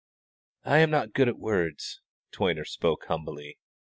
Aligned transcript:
"I 0.65 0.79
am 0.79 0.89
not 0.89 1.13
good 1.13 1.27
at 1.29 1.37
words," 1.37 2.01
Toyner 2.31 2.65
spoke 2.65 3.05
humbly. 3.07 3.59